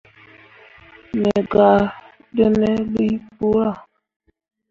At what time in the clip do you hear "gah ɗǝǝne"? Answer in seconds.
1.51-2.69